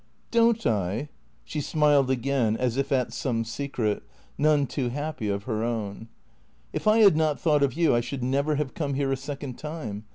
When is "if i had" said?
6.73-7.15